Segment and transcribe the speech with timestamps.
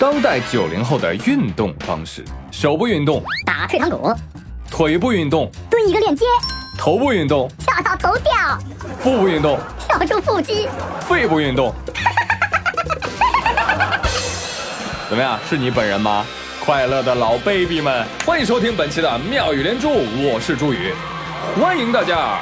[0.00, 4.14] 当代九零后的运动方式：手部运动，打退堂鼓，
[4.70, 6.24] 腿部运动，蹲一个链接，
[6.78, 8.32] 头部运动，跳到头掉，
[9.00, 9.58] 腹部运动，
[9.88, 10.68] 跳出腹肌，
[11.00, 11.74] 肺部运动。
[15.10, 15.36] 怎么样？
[15.50, 16.24] 是你本人吗？
[16.64, 20.94] 快乐的老 baby 们，欢迎收听本期的妙语连珠，我是朱宇，
[21.60, 22.38] 欢迎大家。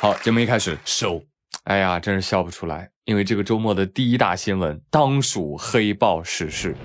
[0.00, 1.22] 好，节目一开始手。
[1.62, 6.76] 哎呀，真是笑不出来，因为这个周末的第一大新闻当属黑豹逝世。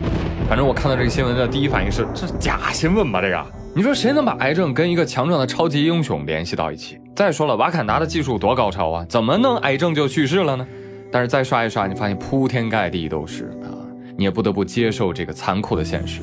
[0.49, 3.21] 反正我看到这个新闻的第一反应是，这是假新闻吧？
[3.21, 3.45] 这个，
[3.75, 6.99] 你说谁能把癌症跟一个强壮的超级英雄联系到一起？
[7.15, 10.67] 再说了，瓦坎达的技术多高超啊，怎么能癌症就去世了呢？
[11.11, 13.69] 但是再刷一刷，你发现铺天盖地都是啊，
[14.17, 16.21] 你也不得不接受这个残酷的现实。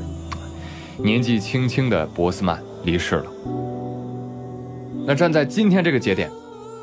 [0.97, 3.27] 年纪轻轻的博斯曼离世了。
[5.06, 6.29] 那站在今天这个节点。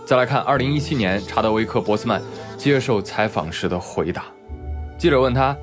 [0.03, 2.19] 再来看，二零一七年查德维克·博斯曼
[2.61, 4.25] 接受采访时的回答。
[4.95, 5.57] 记者问他：“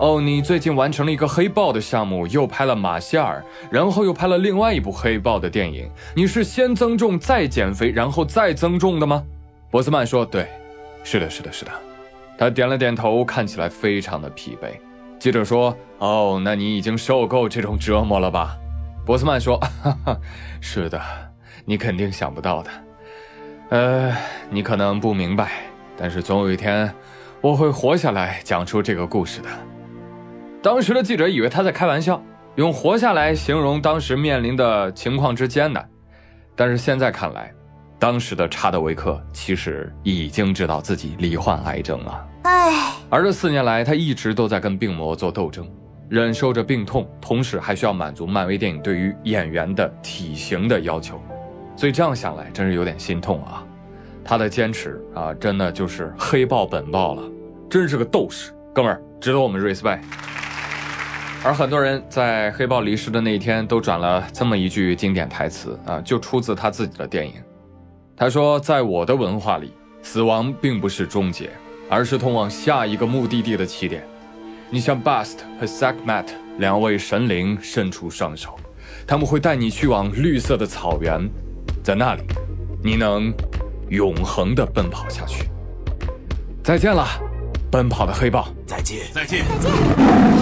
[0.00, 9.22] 哦，你最近完成了一个黑豹的项目，又拍了马歇尔，然后又拍了另外一部黑豹的电影，你是先增重再减肥，然后再增重的吗？”
[9.70, 10.48] 博斯曼说：“对，
[11.04, 11.70] 是的，是的，是的。”
[12.36, 14.70] 他点了点头，看起来非常的疲惫。
[15.20, 18.58] 记者说：“哦，那你已经受够这种折磨了吧？”
[19.06, 20.18] 博斯曼说：“哈哈，
[20.60, 21.00] 是的，
[21.64, 22.70] 你肯定想不到的。”
[23.70, 24.12] 呃，
[24.50, 25.52] 你可能不明白，
[25.96, 26.92] 但是总有一天，
[27.40, 29.48] 我会活下来讲出这个故事的。
[30.62, 32.22] 当时的记者以为他在开玩笑，
[32.56, 35.88] 用“活下来”形容当时面临的情况之艰难。
[36.54, 37.52] 但是现在看来，
[37.98, 42.28] 当时的查德维克其实已经知道自己罹患癌症了。
[42.42, 45.70] 唉，而这四年来，他一直都在跟病魔做斗争，
[46.08, 51.20] 忍受着病痛，同时还需要满足漫威电影对于演员的体型的要求。
[51.76, 53.62] 所以这样想来，真是有点心痛啊！
[54.26, 57.22] 他的坚持啊，真的就是黑豹本豹了，
[57.70, 60.00] 真是个斗士，哥们儿，值得我们 respect。
[61.44, 67.34] 而很多人在黑豹离世的那一天，都转了这么一句经典台词啊，就出自他自己的电影。
[68.16, 69.72] 他说：“在我的文化里，
[70.02, 71.50] 死亡并不是终结，
[71.88, 74.02] 而是通往下一个目的地的起点。
[74.70, 76.26] 你像 Bast 和 Sakmat
[76.58, 78.56] 两位神灵伸出双手，
[79.06, 81.20] 他们会带你去往绿色的草原。”
[81.84, 82.22] 在那里，
[82.82, 83.32] 你能
[83.88, 85.48] 永恒的奔跑下去。
[86.62, 87.06] 再见了，
[87.70, 88.48] 奔跑的黑豹。
[88.66, 90.35] 再见，再见，再见。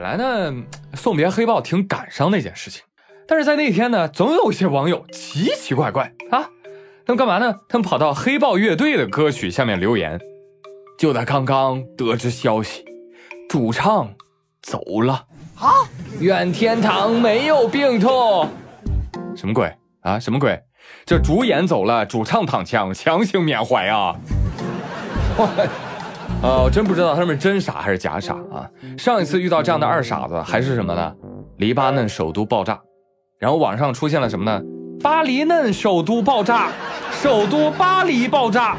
[0.00, 0.54] 来呢，
[0.94, 2.82] 送别黑豹挺感伤的一件事情，
[3.26, 6.48] 但是在那天呢，总有一些网友奇奇怪怪啊，
[7.06, 7.54] 他们干嘛呢？
[7.68, 10.20] 他们跑到黑豹乐队的歌曲下面留言。
[10.98, 12.84] 就在刚刚得知消息，
[13.48, 14.14] 主唱
[14.62, 15.26] 走了
[15.58, 15.88] 啊！
[16.20, 18.48] 愿天堂没有病痛。
[19.34, 20.18] 什么鬼啊？
[20.18, 20.60] 什么鬼？
[21.04, 24.14] 这主演走了，主唱躺枪，强行缅怀啊！
[26.42, 28.68] 呃，我真不知道他们是真傻还是假傻啊！
[28.98, 31.14] 上一次遇到这样的二傻子还是什么呢？
[31.58, 32.80] 黎巴嫩首都爆炸，
[33.38, 34.60] 然后网上出现了什么呢？
[35.00, 36.68] 巴黎嫩首都爆炸，
[37.12, 38.76] 首都巴黎爆炸，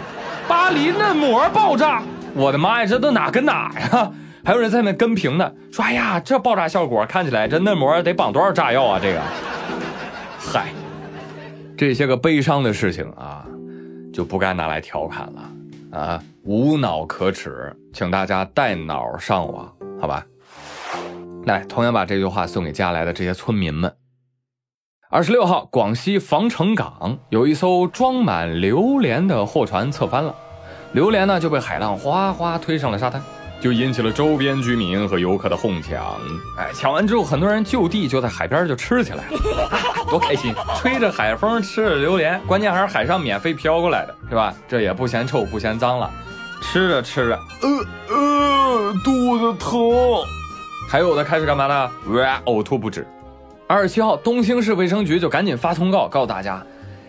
[0.47, 2.03] 巴黎嫩膜爆炸！
[2.35, 4.11] 我的妈呀，这都哪跟哪呀？
[4.43, 8.99] 还有人在那跟评呢，说哎呀，这爆炸效果看起来这嫩膜得绑多少炸药啊？
[9.01, 9.21] 这个，
[10.37, 10.65] 嗨，
[11.77, 13.45] 这些个悲伤的事情啊，
[14.13, 15.49] 就不该拿来调侃了
[15.93, 16.21] 啊！
[16.43, 19.71] 无脑可耻，请大家带脑上网，
[20.01, 20.25] 好吧？
[21.45, 23.95] 来，同样把这句话送给家来的这些村民们。
[25.09, 30.35] 二十六号，广西防城港有一艘装满榴莲的货船侧翻了，
[30.93, 33.21] 榴莲呢就被海浪哗哗推上了沙滩。
[33.63, 36.19] 就引起了周边居民和游客的哄抢，
[36.57, 39.39] 哎，抢完之后，很多人就地就在海边就吃起来了，
[40.11, 40.53] 多开心！
[40.75, 44.53] 吹着海风吃着榴莲，关键还是海上免费飘过来的，是吧？
[44.67, 46.11] 这也不嫌臭不嫌脏了，
[46.61, 49.79] 吃着吃着，呃呃，肚子疼，
[50.89, 51.91] 还有的开始干嘛呢？
[52.07, 53.07] 哇，呕吐不止。
[53.65, 56.61] 二十七号，东兴市卫生局就赶紧发通告告诉大家。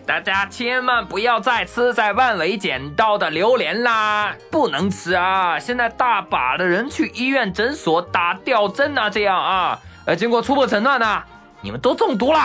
[0.05, 5.57] 大家千万不要再吃在万维捡到的榴莲啦，不能吃啊！
[5.57, 11.23] 现在大把的人去医院、诊所打吊针啊，这样啊，呃，经过初步诊断呢，
[11.61, 12.39] 你们都中毒了，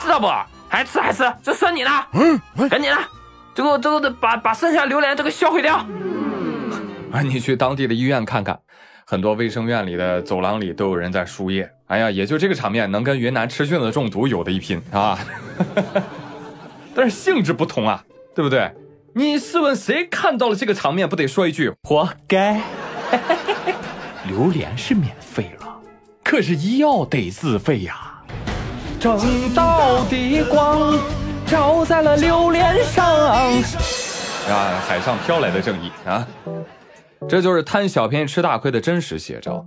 [0.00, 0.26] 知道不？
[0.70, 2.96] 还吃还吃，这算你的，嗯，赶紧的，
[3.54, 5.76] 这个这个把把剩下榴莲这个销毁掉。
[7.12, 8.58] 啊，你去当地的医院看看，
[9.06, 11.70] 很多卫生院里的走廊里都有人在输液。
[11.88, 15.18] 哎呀，也就这个场面能跟云南吃菌子中毒有的一拼啊！
[16.94, 18.04] 但是性质不同啊，
[18.34, 18.72] 对不对？
[19.14, 22.60] 你试问谁看到了这个场面不得说一句活该？
[24.26, 25.76] 榴莲是免费了，
[26.24, 28.22] 可是医药得自费呀。
[28.98, 29.18] 正
[29.52, 30.98] 道的光
[31.44, 33.50] 照在了榴莲上，啊，
[34.86, 36.26] 海上飘来的正义啊！
[37.28, 39.66] 这就是贪小便宜吃大亏的真实写照。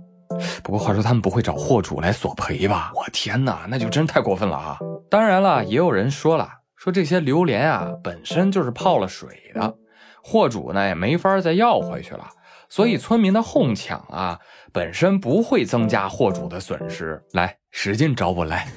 [0.64, 2.90] 不过话说，他们不会找货主来索赔吧？
[2.94, 4.78] 我天哪，那就真太过分了啊！
[5.10, 9.74] 当然了，也有人说了，说这些榴莲啊本身就是泡了水的，
[10.22, 12.26] 货主呢也没法再要回去了，
[12.68, 14.38] 所以村民的哄抢啊
[14.72, 17.20] 本身不会增加货主的损失。
[17.32, 18.68] 来，使劲找我来！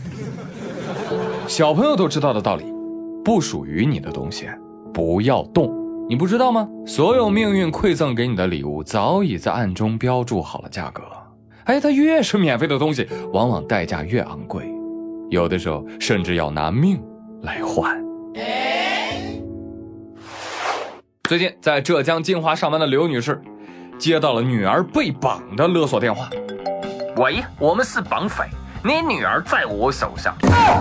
[1.48, 2.66] 小朋友都知道的道理，
[3.24, 4.48] 不属于你的东西
[4.94, 5.78] 不要动。
[6.08, 6.68] 你不知道吗？
[6.88, 11.04] 所有命运馈赠给你的礼物，早已在暗中标注好了价格。
[11.66, 14.68] 哎，它越是免费的东西，往往代价越昂贵，
[15.30, 17.00] 有的时候甚至要拿命
[17.42, 17.98] 来换。
[21.28, 23.40] 最近在浙江金华上班的刘女士，
[23.98, 26.30] 接到了女儿被绑的勒索电话。
[27.18, 28.46] 喂，我们是绑匪。
[28.82, 30.34] 你女儿在我手上，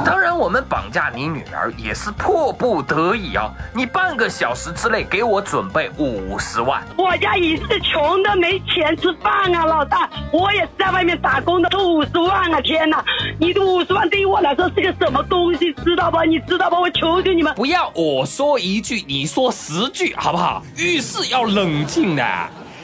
[0.05, 3.51] 当然我们绑架你女儿也是迫不得已啊！
[3.75, 6.81] 你半个小时之内给我准备五十万。
[6.97, 12.61] 我家也是穷的没钱吃饭啊，老大，我也是在外面打工的，都五十万啊！
[12.61, 13.05] 天哪，
[13.41, 16.23] 你的五十万对于我来说是个什么东西，知道吧？
[16.23, 16.79] 你知道吧？
[16.79, 20.63] 我求求你们，不要我说一句你说十句，好不好？
[20.77, 22.25] 遇事要冷静的，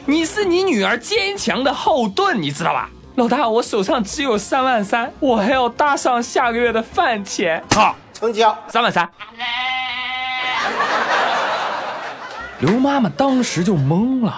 [0.06, 2.90] 你是你女儿坚强的后盾，你知道吧？
[3.16, 7.62] 老大，我手上只有三万三，我还要搭上下个月的饭钱。
[7.72, 9.08] 好，成交三万三。
[12.58, 14.34] 刘妈妈当时就懵了。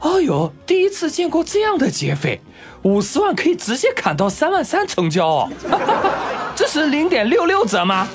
[0.00, 2.40] 哎呦，第一次见过这样的劫匪，
[2.82, 5.52] 五十万可以直接砍到三万三成交哦，
[6.56, 8.08] 这是零点六六折吗？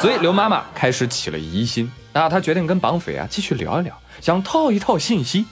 [0.00, 5.44] 所以刘妈妈开始起了疑心，那，她决定跟绑匪啊继续聊一聊，想套一套信息。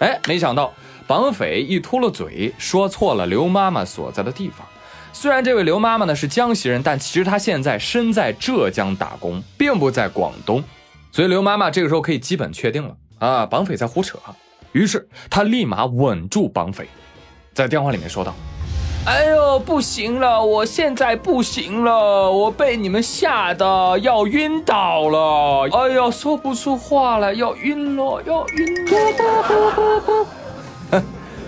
[0.00, 0.74] 哎，没想到。
[1.10, 4.64] 绑匪一秃噜嘴，说错了刘妈妈所在的地方。
[5.12, 10.62] 虽然这位刘妈妈呢是江西人，但其实她现在身在浙江打工，并不在广东。
[11.10, 14.20] 所以刘妈妈这个时候可以基本确定了啊，绑匪在胡扯。
[14.70, 16.86] 于是她立马稳住绑匪，
[17.52, 18.32] 在电话里面说道
[19.04, 25.68] ：“哎呦，不行了，我现在不行了，我被你们吓得要晕倒了。
[25.72, 30.26] 哎呦，说不出话了，要晕了，要晕了。”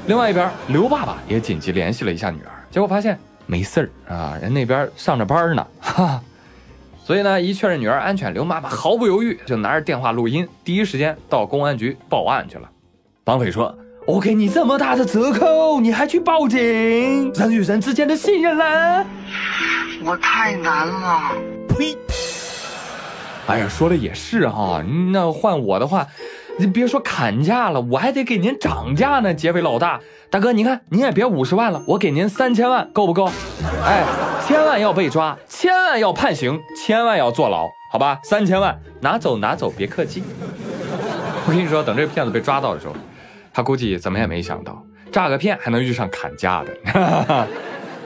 [0.06, 3.16] 另外一边，刘爸爸也紧急联系了一下女儿，结果发现
[3.46, 5.64] 没事儿啊，人那边上着班呢。
[5.80, 6.20] 哈，
[7.04, 12.68] 所以呢，一确认女儿安全，刘妈妈毫不犹豫就拿着电话录音，第一时间到公安局报案去了。
[13.22, 13.72] 绑匪说
[14.04, 16.58] ：“我给你这么大的折扣，你还去报警？
[17.34, 19.06] 人与人之间的信任呢？
[20.04, 21.32] 我太难了。”
[21.70, 21.96] 呸！
[23.46, 24.82] 哎呀，说的也是哈，
[25.12, 26.04] 那换我的话。
[26.58, 29.98] 你别说砍价了，我还得给您涨价呢，劫匪老大，
[30.30, 33.30] 大哥，你看您也别五十万了，我给您三千万，够不够？
[33.84, 34.04] 哎，
[34.46, 38.20] 千万要被抓，千万要判刑，千万要坐牢，好吧？
[38.22, 40.22] 三千万拿走拿走，别客气。
[41.46, 42.94] 我跟你说，等这个骗子被抓到的时候，
[43.52, 47.46] 他估计怎么也没想到，诈个骗还能遇上砍价的，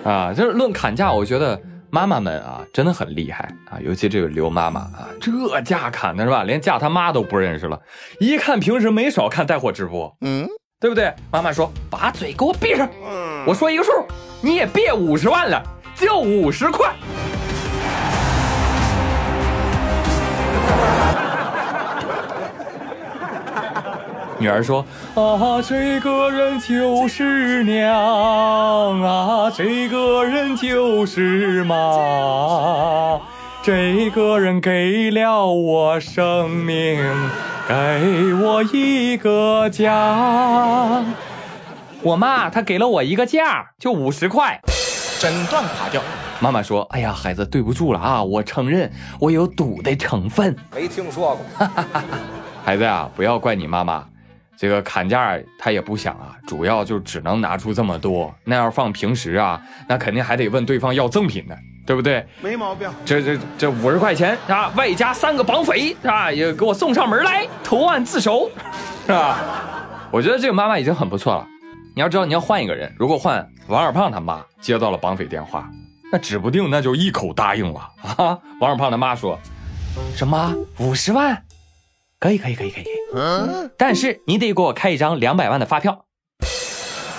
[0.11, 1.61] 啊，就是论砍价，我觉得。
[1.91, 3.79] 妈妈们啊，真的很厉害啊！
[3.81, 6.43] 尤其这个刘妈妈啊，这价砍的是吧？
[6.43, 7.81] 连价他妈都不认识了。
[8.21, 10.47] 一看平时没少看带货直播，嗯，
[10.81, 11.13] 对不对？
[11.31, 12.89] 妈妈说：“把嘴给我闭上。”
[13.47, 13.91] 我说一个数，
[14.41, 15.63] 你也别五十万了，
[15.95, 16.93] 就五十块。
[24.39, 24.85] 女儿说
[25.17, 33.19] ：“啊，这个人就是娘啊，这个人就是妈，
[33.63, 37.03] 这个人给了我生命，
[37.67, 41.03] 给我一个家。
[42.03, 44.61] 我妈她给了我一个价，就五十块，
[45.19, 46.03] 整段垮掉。
[46.41, 50.55] 妈妈说：哎呀，孩子，对不住了啊，我承认我有赌的成分。
[50.75, 51.67] 没听说过，
[52.63, 54.05] 孩子啊，不要怪你妈妈。”
[54.59, 58.35] 这个砍价他也不想啊，主要就只能拿出这么多。
[58.45, 61.55] 那要放平时啊，那肯定还得问对方要赠品呢，
[61.87, 62.27] 对不对？
[62.41, 62.89] 没毛病。
[63.05, 68.51] 这这这五十块钱啊，外加三个绑匪啊，也给我送上门来投案自首，
[69.07, 69.39] 是吧？
[70.11, 71.47] 我觉得这个妈妈已经很不错了。
[71.95, 75.69] 你要知道，你要换一个人，如果换王二胖他妈接到了绑匪电话，
[76.13, 77.81] 那指不定那就一口答应了
[78.17, 78.39] 啊。
[78.61, 79.39] 王二胖他妈说
[80.15, 81.43] ：“什么五十万？
[82.27, 86.05] 可以可以可以可以。”嗯，但是你得给我开一张两百万的发票。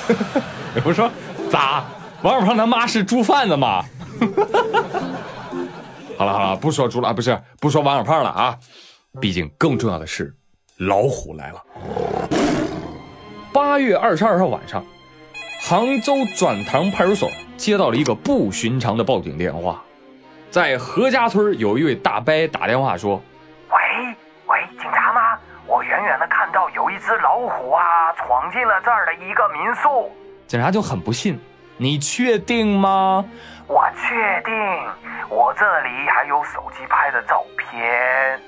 [0.84, 1.10] 我说
[1.50, 1.86] 咋？
[2.24, 3.84] 王小胖他妈是猪贩子吗？
[6.18, 8.58] 好了好了，不说猪了，不是不说王小胖了啊。
[9.22, 10.36] 毕竟更重要的是，
[10.78, 11.64] 老虎来了。
[13.54, 14.84] 八月二十二号晚上，
[15.62, 19.84] 杭州转塘派出所接到了一个不寻常的报警电话，
[20.52, 23.22] 在何家村有一位大伯打电话说：“，
[25.98, 30.12] 远远的看到有一只老虎啊，闯进了这儿的一个民宿。”
[30.46, 31.40] 警察就很不信
[31.78, 33.26] ：“你确定吗
[33.66, 34.54] ？”“我确定，
[35.28, 38.40] 我这里还有手机拍的照片。”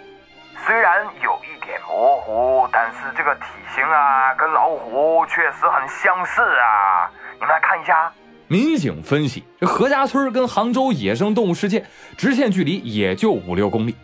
[0.63, 7.09] 虽然有一点模糊，但是这个体型啊，跟老虎确实很相似啊！
[7.33, 8.11] 你们来看一下。
[8.47, 11.85] 民警分析，这何家村跟杭州野生动物世界
[12.17, 13.95] 直线距离也就五六公里，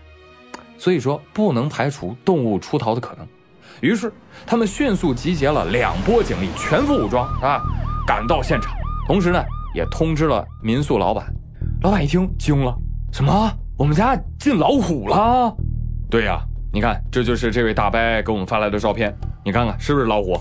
[0.78, 3.28] 所以说不能排除动物出逃的可能。
[3.82, 4.12] 于是
[4.46, 7.62] 他们迅速集结了两波警力，全副武装啊，
[8.08, 8.74] 赶到现场，
[9.08, 11.26] 同时呢也通知了民宿老板。
[11.82, 12.74] 老板一听惊了
[13.12, 13.52] ：“什么？
[13.78, 15.54] 我们家进老虎了？”
[16.10, 16.40] 对呀，
[16.72, 19.14] 你看，这就是这位大伯给我们发来的照片，
[19.44, 20.40] 你看看是不是老虎？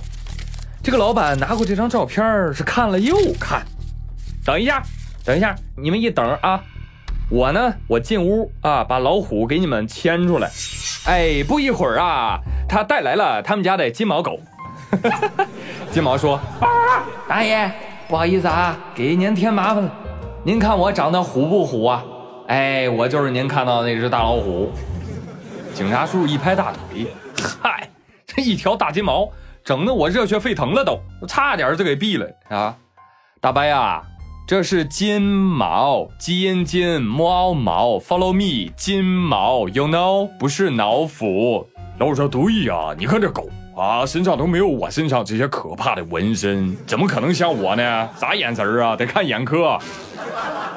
[0.82, 2.22] 这个老板拿过这张照片
[2.54, 3.64] 是看了又看。
[4.44, 4.82] 等一下，
[5.24, 6.62] 等一下，你们一等啊！
[7.30, 10.50] 我呢，我进屋啊，把老虎给你们牵出来。
[11.06, 12.38] 哎，不一会儿啊，
[12.68, 14.38] 他带来了他们家的金毛狗。
[15.90, 16.38] 金毛说
[17.26, 17.70] ：“大爷，
[18.08, 19.92] 不好意思啊，给您添麻烦了。
[20.44, 22.04] 您看我长得虎不虎啊？
[22.46, 24.72] 哎，我就是您看到的那只大老虎。”
[25.74, 27.06] 警察叔叔一拍大腿，
[27.60, 27.88] 嗨，
[28.26, 29.28] 这一条大金毛，
[29.64, 32.76] 整得我热血沸腾了，都差点就给毙了啊！
[33.40, 34.00] 大白呀，
[34.46, 41.66] 这是金毛，基因金，猫毛，Follow me，金毛，You know，不是老虎。
[41.98, 48.10] 老虎说对呀，你看这狗啊，身上都没有我身上这些可怕的纹身，怎么可能像我呢？
[48.18, 48.94] 啥眼神啊？
[48.94, 49.78] 得看眼科。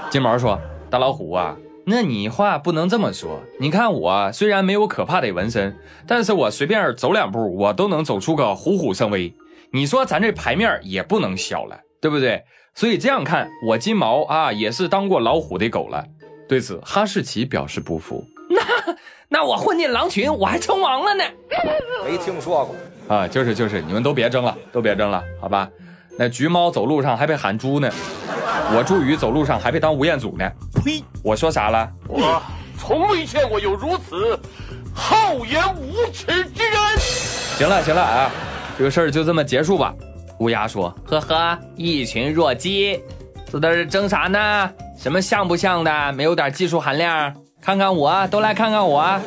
[0.10, 0.58] 金毛说，
[0.90, 1.58] 大老虎啊。
[1.86, 3.42] 那你话不能这么说。
[3.60, 9.34] 你看我虽然没有可怕的纹身，但是我随便走两步，我都能走出个虎虎生威。
[9.72, 12.42] 你说咱这牌面也不能小了，对不对？
[12.78, 16.06] 所以这样看，我金毛啊也是当过老虎的狗了。
[16.48, 18.24] 对此，哈士奇表示不服。
[18.48, 18.62] 那
[19.28, 21.24] 那我混进狼群，我还称王了呢？
[22.06, 22.76] 没听说过
[23.18, 25.68] 啊，就是就是，你们都别争了，都别争了，好吧？
[26.20, 27.90] 那橘猫走路上还被喊猪呢。
[28.76, 30.48] 我朱宇走路上还被当吴彦祖呢！
[30.76, 31.04] 呸！
[31.24, 31.92] 我说啥了？
[32.08, 32.40] 我
[32.78, 34.40] 从未见过有如此
[34.94, 37.00] 厚颜无耻之人。
[37.58, 38.32] 行了行了啊，
[38.78, 39.96] 这个事儿就这么结束吧。
[40.40, 43.00] 乌鸦说：“呵呵，一群弱鸡，
[43.52, 44.72] 这在这争啥呢？
[44.98, 46.12] 什么像不像的？
[46.14, 47.34] 没有点技术含量？
[47.62, 49.20] 看看我，都来看看我。”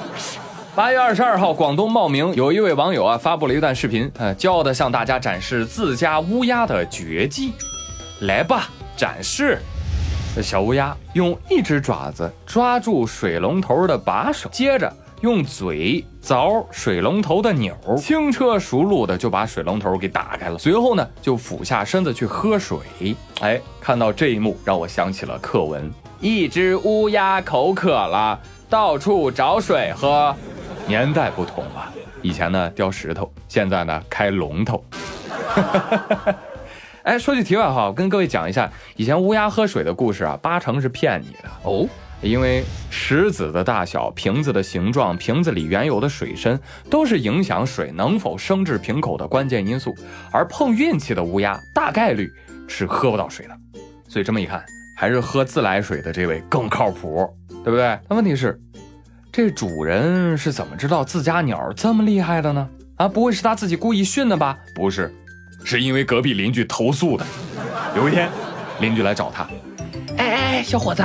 [0.75, 7.53] 八月二十二号，广东茂名有一位网友啊发布了一段视频，呃，骄傲的向大家展示自家乌鸦的绝技。
[8.21, 8.69] 来吧。
[8.97, 9.59] 展示，
[10.43, 20.59] 小乌鸦用一只爪子抓住水龙头的把手，接着用嘴凿水龙头的钮，轻车熟路的就把水龙头给打开了。
[20.59, 22.79] 随后呢，就俯下身子去喝水。
[23.41, 30.35] 哎，看到这一幕，让我想起了课文：一只乌鸦口渴了，到处找水喝。
[30.87, 34.85] 年代不同了，以前呢叼石头，现在呢开龙头。
[37.03, 41.89] 哎，说句题外话，我跟各位讲一下以前乌鸦喝水的故事啊，八成是骗你的哦。
[42.23, 46.59] 因为石子的大小、瓶子的形状、瓶子里原有的水深，
[46.91, 49.95] 都是影响水能否升至瓶口的关键因素。
[50.31, 52.31] 而碰运气的乌鸦，大概率
[52.69, 53.57] 是喝不到水的。
[54.09, 54.63] 所以这么一看，
[54.97, 57.29] 还是喝自来水的这位更靠谱，
[57.65, 57.99] 对不对？
[58.09, 58.61] 那问题是，
[59.33, 62.69] 这主人是怎么知道自家鸟这么厉害的呢？
[62.97, 64.59] 啊，不会是他自己故意训的吧？
[64.75, 65.15] 不是。
[65.63, 67.27] 是因为隔壁邻居投诉的。
[67.95, 68.31] 有一天，
[68.81, 69.45] 邻居来找他，
[70.17, 71.03] 哎哎哎，小伙子，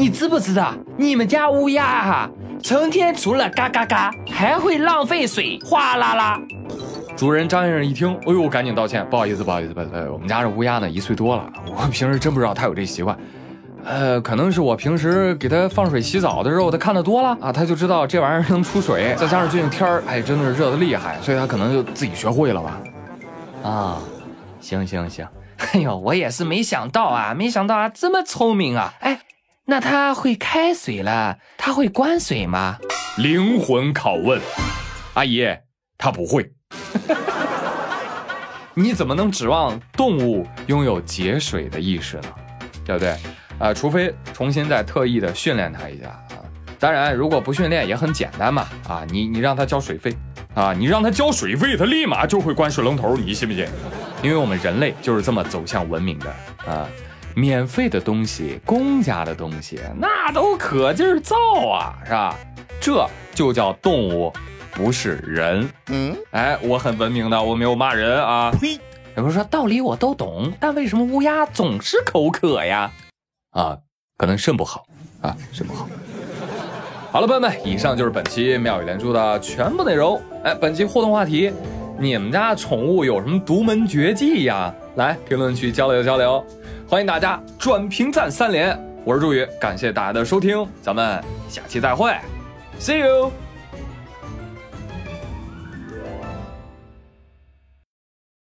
[0.00, 2.30] 你知不知道你们家乌鸦哈，
[2.62, 6.40] 成天除了嘎嘎嘎，还会浪费水，哗啦啦。
[7.18, 13.14] 主人张先生一听，哎呦，赶紧道歉，不好意思，不好意思，不好意思，我们家这乌鸦呢一岁多了，我平时真不知道它有这习惯，
[13.84, 22.80] 呃，可能是我平时给它放水洗澡的时候，它看的多了啊，它就知道这玩意儿能出水，再加上最近天儿，哎，真的是热的厉害，所以它可能就自己学会了吧。
[23.62, 23.98] 啊，
[24.62, 25.28] 行行行，
[25.58, 28.94] 哎呦，我也是没想到啊，没想到啊，这么聪明啊！
[29.00, 29.20] 哎，
[29.70, 32.76] 那他会开水了，他会关水吗？
[33.18, 34.40] 灵魂拷问，
[35.14, 35.46] 阿姨，
[35.96, 36.50] 他不会。
[38.74, 42.28] 你怎么能指望动物拥有节水的意识呢？
[42.84, 43.16] 对不对？
[43.60, 46.42] 啊，除非重新再特意的训练它一下啊。
[46.80, 48.66] 当然，如果不训练也很简单嘛。
[48.88, 50.12] 啊，你你让它交水费。
[50.52, 53.68] 啊，你让它交水费，它立马就会关水龙头，你信不信？
[54.20, 56.28] 因为我们人类就是这么走向文明的
[56.66, 56.88] 啊。
[57.34, 61.36] 免费的东西、公家的东西，那都可劲儿造
[61.68, 62.36] 啊，是吧？
[62.80, 64.32] 这就叫动物，
[64.72, 65.68] 不是人。
[65.88, 68.50] 嗯，哎，我很文明的，我没有骂人啊。
[68.60, 68.78] 呸！
[69.16, 72.90] 有人说道理我都懂，但为什么乌鸦总是口渴呀？
[73.50, 73.76] 啊，
[74.16, 74.86] 可能肾不好
[75.20, 75.88] 啊，肾不好。
[77.12, 80.20] 好了，朋友们，以上就是本期妙语连珠的全部内容。
[80.44, 81.52] 哎，本期互动话题：
[81.98, 84.72] 你们家宠物有什么独门绝技呀？
[85.00, 86.44] 来评论区交流交流，
[86.86, 88.78] 欢迎大家转评赞三连。
[89.02, 92.14] 我是朱宇，感谢大家的收听，咱们下期再会
[92.78, 93.32] ，See you。